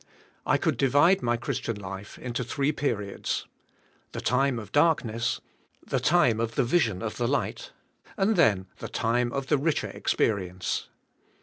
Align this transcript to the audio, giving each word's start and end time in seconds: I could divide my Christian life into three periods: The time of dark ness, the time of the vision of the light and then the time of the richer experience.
I 0.47 0.57
could 0.57 0.77
divide 0.77 1.21
my 1.21 1.37
Christian 1.37 1.75
life 1.79 2.17
into 2.17 2.43
three 2.43 2.71
periods: 2.71 3.45
The 4.13 4.19
time 4.19 4.57
of 4.57 4.71
dark 4.71 5.05
ness, 5.05 5.41
the 5.85 5.99
time 5.99 6.39
of 6.39 6.55
the 6.55 6.63
vision 6.63 7.03
of 7.03 7.17
the 7.17 7.27
light 7.27 7.71
and 8.17 8.35
then 8.35 8.65
the 8.79 8.89
time 8.89 9.31
of 9.31 9.45
the 9.45 9.59
richer 9.59 9.89
experience. 9.89 10.87